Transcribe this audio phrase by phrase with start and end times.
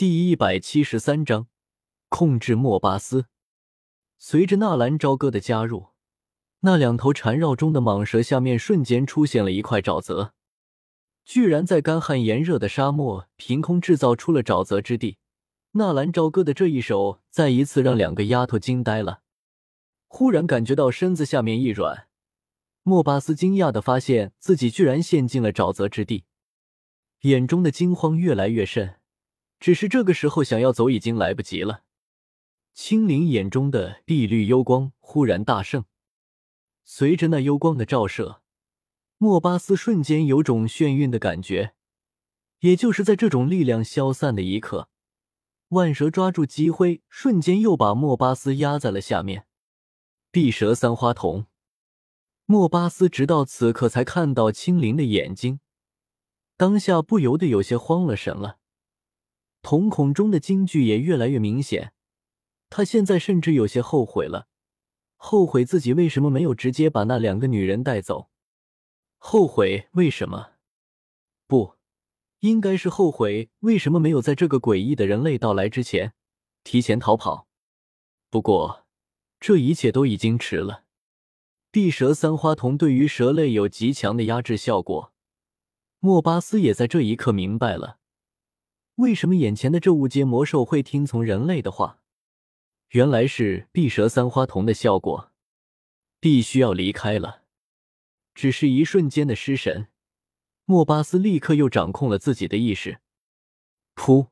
[0.00, 1.48] 第一百七十三章
[2.08, 3.26] 控制莫巴斯。
[4.16, 5.88] 随着纳兰朝歌的加入，
[6.60, 10.32] 那两头缠绕中的蟒蛇下面瞬间出现了一块沼泽，
[11.26, 15.18] 居然在干旱炎热的沙漠凭空制造出了沼泽之地。
[15.72, 19.20] 纳兰朝歌的这一手再一次让两个丫头惊呆了，
[20.08, 22.06] 忽然感觉到身子下面一软。
[22.82, 26.24] 莫巴斯惊讶的发现自己居然陷进了沼泽之地，
[27.24, 28.96] 眼中的惊慌越来越甚。
[29.60, 31.84] 只是这个时候想要走已经来不及了。
[32.72, 35.84] 青灵眼中的碧绿幽光忽然大盛，
[36.82, 38.42] 随着那幽光的照射，
[39.18, 41.74] 莫巴斯瞬间有种眩晕的感觉。
[42.60, 44.90] 也就是在这种力量消散的一刻，
[45.68, 49.46] 万蛇抓住机会，瞬间又把莫巴斯压在了下面。
[50.30, 51.46] 碧蛇三花瞳。
[52.44, 55.60] 莫巴斯直到此刻才看到青灵的眼睛，
[56.56, 58.58] 当下不由得有些慌了神了，
[59.62, 61.92] 瞳孔中的惊惧也越来越明显。
[62.68, 64.48] 他现在甚至有些后悔了，
[65.16, 68.30] 后悔自己为什么没有直接把那两个女人带走，
[69.18, 70.52] 后悔为什么？
[71.46, 71.74] 不，
[72.40, 76.14] 应该是后悔为什么没有在这个诡异的人类到来之前
[76.64, 77.48] 提前逃跑。
[78.30, 78.86] 不过，
[79.38, 80.84] 这一切都已经迟了。
[81.72, 85.12] 地蛇三花瞳对于蛇类有极强的压制效果，
[86.00, 87.99] 莫巴斯也在这一刻明白了，
[89.00, 92.00] 为什么眼前的这五阶魔兽会听从人类的话，
[92.90, 95.32] 原来是碧蛇三花瞳的效果。
[96.20, 97.44] 必须要离开了，
[98.34, 99.88] 只是一瞬间的失神，
[100.66, 103.00] 莫巴斯立刻又掌控了自己的意识。
[103.94, 104.26] 噗！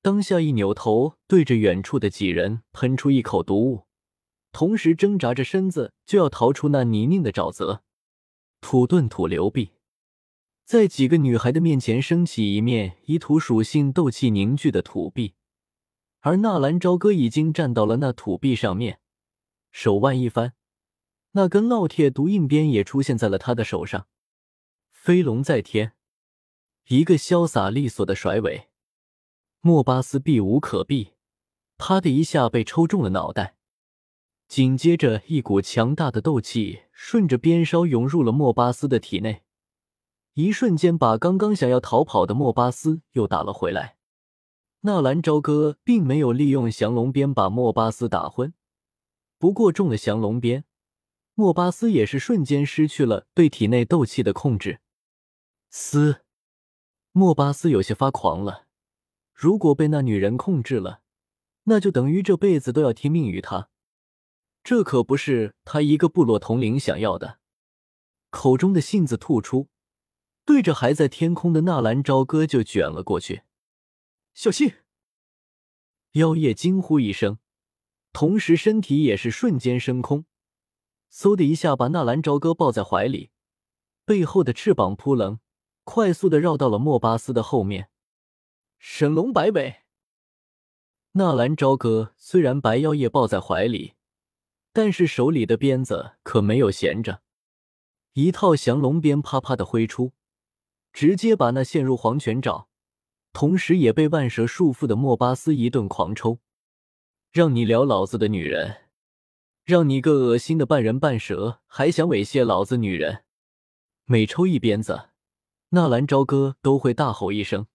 [0.00, 3.84] 当下一扭头，对着远处的几人喷出一口毒雾。
[4.52, 7.82] 同时挣扎着身子就要逃出那泥泞的沼泽，
[8.62, 9.72] 土遁土流壁，
[10.66, 15.34] 在几个女孩的面前升起一面以土属性斗气凝聚的土壁，
[16.22, 18.98] 而纳兰朝歌已经站到了那土壁上面，
[19.70, 20.54] 手腕一翻，
[21.30, 24.08] 那根烙铁毒印鞭也出现在了他的手上，
[24.90, 25.92] 飞龙在天，
[26.88, 28.66] 一个潇洒利索的甩尾，
[29.60, 31.12] 莫巴斯避无可避，
[31.78, 33.54] 啪的一下被抽中了脑袋。
[34.48, 39.44] 紧接着，一股强大的斗气顺着鞭梢涌入了莫巴斯的体内，
[40.36, 43.96] 一瞬间把刚刚想要逃跑的莫巴斯又打了回来。
[44.80, 48.52] 纳兰朝歌并没有利用降龙鞭把莫巴斯打昏，
[49.38, 50.66] 不过中了降龙鞭，
[51.32, 54.80] 莫巴斯也是瞬间失去了对体内斗气的控制。
[55.70, 56.20] 嘶！
[57.12, 58.66] 莫巴斯有些发狂了，
[59.32, 61.00] 如果被那女人控制了，
[61.64, 63.70] 那就等于这辈子都要听命于她。
[64.62, 67.38] 这可不是他一个部落统领想要的，
[68.28, 69.68] 口中的信子吐出，
[70.46, 73.42] 对着还在天空的纳兰朝歌就卷了过去。
[74.32, 74.72] 小心！
[76.12, 77.38] 妖夜惊呼一声，
[78.12, 80.24] 同时身体也是瞬间升空，
[81.12, 83.30] 嗖的一下把纳兰朝歌抱在怀里，
[84.06, 85.40] 背后的翅膀扑棱，
[85.84, 87.90] 快速的绕到了莫巴斯的后面。
[88.78, 89.82] 神龙摆尾！
[91.12, 93.92] 纳兰朝歌虽然白妖夜抱在怀里。
[94.72, 97.22] 但是手里的鞭子可没有闲着，
[98.12, 100.12] 一套降龙鞭啪啪的挥出，
[100.96, 102.68] 直接把那陷入黄泉沼，
[103.34, 106.38] 同时也被万蛇束缚的莫巴斯一顿狂抽。
[107.30, 108.84] 让你撩老子的女人，
[109.62, 113.24] 让你个恶心的半人半蛇还想猥亵老子女人？
[114.06, 115.10] 每抽一鞭子，
[115.68, 117.66] 纳兰朝歌都会大吼一声，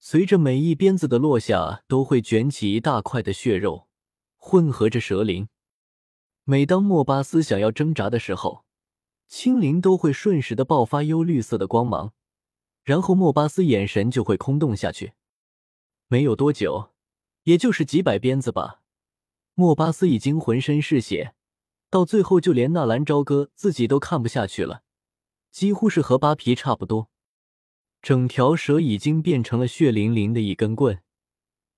[0.00, 3.88] 随着每一鞭子的落下，都会卷起一大块的血肉，
[4.38, 5.50] 混合着蛇鳞。
[6.44, 8.64] 每当莫巴斯想要挣扎的时候，
[9.28, 12.14] 青灵都会瞬时的爆发幽绿色的光芒，
[12.82, 15.12] 然后莫巴斯眼神就会空洞下去。
[16.08, 16.90] 没有多久，
[17.44, 18.82] 也就是几百鞭子吧，
[19.54, 21.34] 莫巴斯已经浑身是血，
[21.88, 24.82] 到最后就连纳兰朝歌自己都看不下去了，
[25.50, 27.10] 几乎是和扒皮差不多。
[28.02, 31.02] 整条蛇已经变成了血淋淋的一根棍，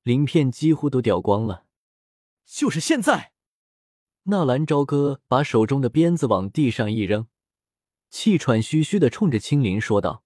[0.03, 1.67] 鳞片几乎都掉光了。
[2.47, 3.33] 就是现在！
[4.25, 7.29] 纳兰朝歌把手中的鞭子往地上一扔，
[8.11, 10.24] 气喘吁吁的冲着青灵说道，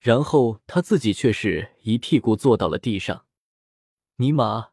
[0.00, 3.26] 然后他自己却是一屁股坐到了地上。
[4.16, 4.70] 尼玛，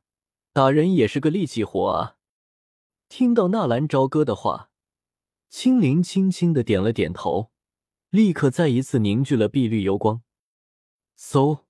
[0.53, 2.15] 打人也是个力气活啊！
[3.09, 4.71] 听到纳兰朝歌的话，
[5.49, 7.51] 青灵轻轻的点了点头，
[8.09, 10.21] 立刻再一次凝聚了碧绿幽光。
[11.17, 11.61] 嗖，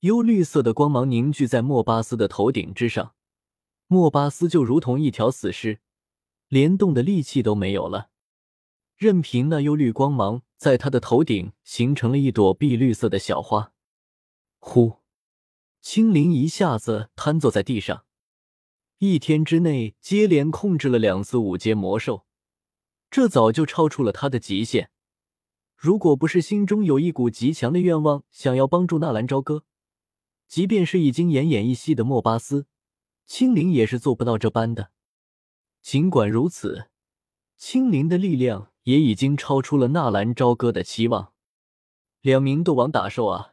[0.00, 3.14] 幽绿色的光芒凝聚在莫巴斯的头顶之上。
[3.88, 5.80] 莫巴斯就如同一条死尸，
[6.48, 8.11] 连动的力气都没有了，
[9.02, 13.72] 任凭那幽绿光芒在他的头顶形成了一朵碧绿色的小花。
[14.60, 14.98] 呼，
[15.80, 18.04] 青灵一下子瘫坐在地上。
[18.98, 22.26] 一天之内接连控制了两次五阶魔兽，
[23.10, 24.90] 这早就超出了他的极限。
[25.74, 29.64] 如果不是心中有一股极强的愿望，想要帮助纳兰朝歌，
[30.46, 32.66] 即便是已经奄奄一息的莫巴斯，
[33.26, 34.92] 青灵也是做不到这般的。
[35.80, 36.88] 尽管如此，
[37.56, 41.32] 青灵的力量也已经超出了纳兰朝歌的期望。
[42.20, 43.52] 两名斗王打兽啊，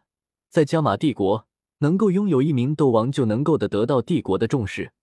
[0.49, 1.47] 在加玛帝国，
[1.79, 4.93] 能够拥有一名斗王，就能够的得到帝国的重视。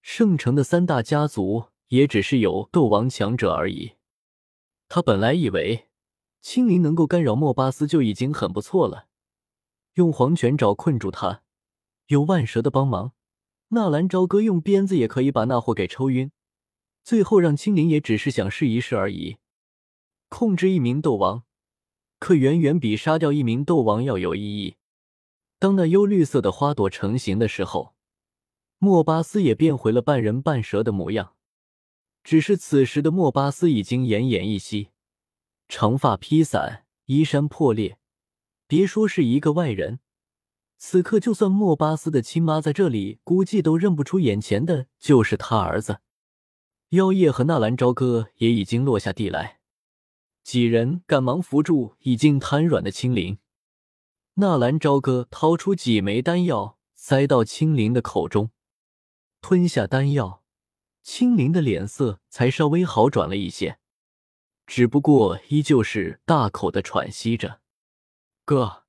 [0.00, 3.92] 圣城的三大家族也只是有斗王强者而已。
[4.88, 5.88] 他本来以为
[6.40, 9.08] 青灵能够干扰莫巴斯就已经很不错了，
[9.94, 11.42] 用黄泉爪困住他，
[12.06, 13.12] 有万蛇的帮忙，
[13.68, 16.30] 纳兰朝歌用鞭子也可以把那货给抽晕。
[17.08, 19.38] 最后让青灵也只是想试一试而已。
[20.28, 21.42] 控制一名斗王，
[22.18, 24.76] 可远远比杀掉一名斗王要有意义。
[25.58, 27.94] 当那幽绿色的花朵成型的时候。
[28.76, 31.32] 莫巴斯也变回了半人半蛇的模样，
[32.22, 34.90] 只是此时的莫巴斯已经奄奄一息，
[35.66, 37.98] 长发披散，衣衫破裂。
[38.66, 40.00] 别说是一个外人，
[40.76, 46.00] 此刻就算莫巴斯的亲妈在这里，估计都认不出眼前的就是他儿子。
[46.90, 49.60] 妖夜和纳兰朝歌也已经落下地来，
[50.42, 53.38] 几人赶忙扶住已经瘫软的青灵。
[54.34, 58.52] 纳兰朝歌掏出几枚丹药，塞到青灵的口中。
[59.42, 60.42] 吞下丹药，
[61.02, 63.78] 青灵的脸色才稍微好转了一些，
[64.66, 67.60] 只不过依旧是大口的喘息着。
[68.46, 68.84] 哥，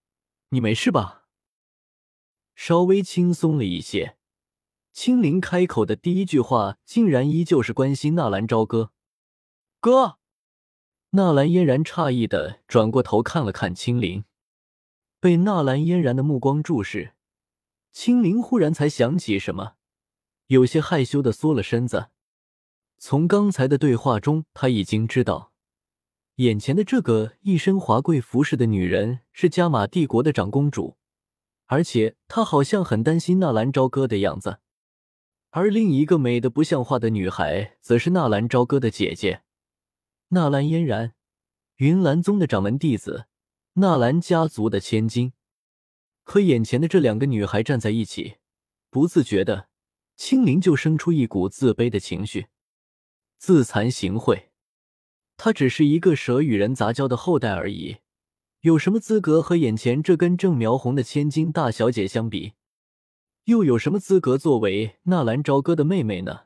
[0.50, 1.26] 你没事吧？
[2.56, 4.18] 稍微轻松了一些，
[5.02, 8.92] 青灵开口的第一句话竟然依旧是关心纳兰朝歌。
[9.80, 10.18] 哥，
[11.12, 14.26] 纳兰嫣然诧异的转过头看了看青灵，
[15.22, 17.14] 被纳兰嫣然的目光注视，
[17.94, 19.76] 青灵忽然才想起什么。
[20.48, 22.10] 有些害羞的缩了身子。
[22.98, 25.54] 从刚才的对话中，他已经知道，
[26.36, 30.98] 眼前的这个一身华贵服饰的女人是加玛帝国的长公主，
[31.68, 34.60] 而且她好像很担心纳兰朝歌的样子。
[35.52, 39.42] 而另一个美的不像话的女孩，则是纳兰朝歌的姐姐
[40.30, 41.16] 纳兰嫣然，
[41.78, 43.26] 云岚宗的掌门弟子，
[43.74, 45.34] 纳兰家族的千金。
[46.24, 48.36] 和眼前的这两个女孩站在一起，
[48.92, 49.70] 不自觉的。
[50.16, 52.48] 青灵就生出一股自卑的情绪，
[53.38, 54.50] 自惭形秽。
[55.38, 58.00] 他只是一个蛇与人杂交的后代而已，
[58.60, 62.52] 有什么资格和眼前这根正苗红的千金大小姐相比？
[63.50, 66.42] 又有什么资格作为纳兰朝歌的妹妹呢？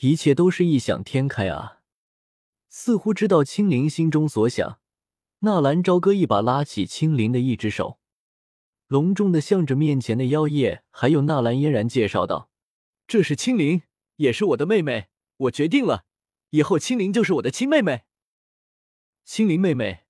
[0.00, 1.82] 一切都是异想天开啊！
[2.68, 4.80] 似乎知道青灵心中所想，
[5.40, 8.00] 纳兰朝歌一把拉起青灵的一只手，
[8.88, 12.50] 隆重的向着面前的妖夜还有纳兰嫣然介绍道。
[13.06, 13.82] 这是青灵，
[14.16, 15.10] 也是我的妹妹。
[15.36, 16.06] 我决定了，
[16.50, 18.02] 以后青灵就是我的亲妹妹。
[19.24, 20.06] 青灵妹妹，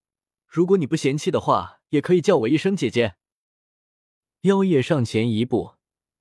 [0.46, 3.16] 如果你不嫌弃的话，也可以叫我一声姐姐。
[4.42, 5.74] 妖夜上前一步，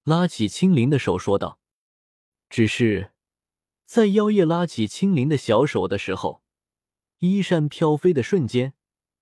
[0.09, 1.59] 拉起青灵的手说道
[2.49, 3.11] ：“只是
[3.85, 6.41] 在妖夜拉起青灵的小手的时候，
[7.19, 8.73] 衣衫飘飞的瞬间，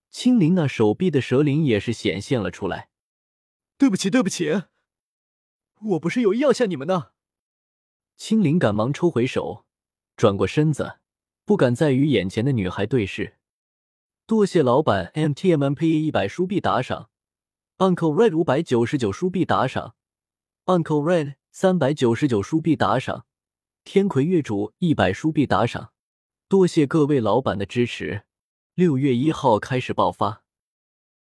[0.09, 2.87] 青灵那手臂的蛇鳞也是显现了出来。
[3.77, 4.63] 对不起，对不起，
[5.81, 7.11] 我不是有意要吓你们的。”
[8.15, 9.65] 青灵赶忙抽回手，
[10.15, 10.99] 转过身子，
[11.43, 13.35] 不敢再与眼前的女孩对视。
[14.25, 17.09] 多谢老板 M T M M P 一百书币打赏
[17.79, 19.96] ，Uncle Red 五百九十九书币打赏
[20.67, 23.25] ，Uncle Red 三百九十九书币打赏，
[23.85, 25.91] 天魁月主一百书币打赏。
[26.49, 28.23] 多谢各位老板的支持。
[28.75, 30.43] 六月一号开始爆发。